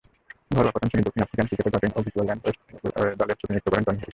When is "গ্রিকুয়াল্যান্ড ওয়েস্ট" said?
2.05-2.61